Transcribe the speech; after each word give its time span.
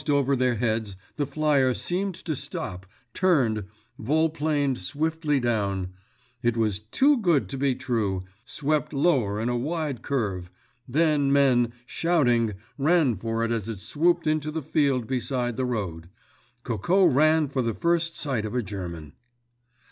Almost 0.01 0.09
over 0.09 0.35
their 0.35 0.55
heads 0.55 0.95
the 1.15 1.27
flyer 1.27 1.75
seemed 1.75 2.15
to 2.15 2.35
stop, 2.35 2.87
turned, 3.13 3.65
volplaned 3.99 4.79
swiftly 4.79 5.39
down—it 5.39 6.57
was 6.57 6.79
too 6.79 7.17
good 7.17 7.47
to 7.49 7.57
be 7.59 7.75
true—swept 7.75 8.93
lower 8.93 9.39
in 9.39 9.47
a 9.47 9.55
wide 9.55 10.01
curve. 10.01 10.49
Then 10.87 11.31
men, 11.31 11.73
shouting, 11.85 12.53
ran 12.79 13.15
for 13.15 13.45
it 13.45 13.51
as 13.51 13.69
it 13.69 13.77
swooped 13.79 14.25
into 14.25 14.49
the 14.49 14.63
field 14.63 15.05
beside 15.05 15.55
the 15.55 15.65
road. 15.65 16.09
Coco 16.63 17.05
ran 17.05 17.47
for 17.47 17.61
his 17.61 17.77
first 17.77 18.15
sight 18.15 18.43
of 18.43 18.55
a 18.55 18.63
German. 18.63 19.13